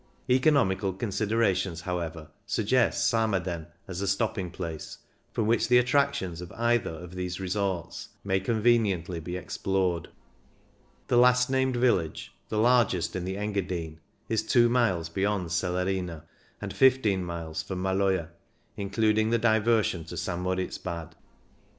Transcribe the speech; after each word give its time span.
Economical 0.27 0.93
considerations, 0.93 1.81
how 1.81 1.99
ever, 1.99 2.27
suggest 2.47 3.05
Samaden 3.05 3.67
as 3.87 4.01
a 4.01 4.07
stopping 4.07 4.49
place, 4.49 4.97
from 5.31 5.45
which 5.45 5.67
the 5.67 5.77
attractions 5.77 6.41
of 6.41 6.51
either 6.53 6.89
of 6.89 7.13
these 7.13 7.39
resorts 7.39 8.09
may 8.23 8.39
conveniently 8.39 9.19
be 9.19 9.37
explored. 9.37 10.07
The 11.07 11.17
last 11.17 11.51
named 11.51 11.75
village— 11.75 12.33
the 12.49 12.57
largest 12.57 13.15
in 13.15 13.25
the 13.25 13.37
Engadine— 13.37 13.99
is 14.27 14.41
two 14.41 14.69
miles 14.69 15.07
beyond 15.07 15.51
Celerina, 15.51 16.23
and 16.59 16.73
15 16.73 17.23
miles 17.23 17.61
from 17.61 17.79
Maloja, 17.83 18.29
including 18.75 19.29
the 19.29 19.37
diversion 19.37 20.03
to 20.05 20.17
St 20.17 20.39
Moritz 20.39 20.79
Bad. 20.79 21.15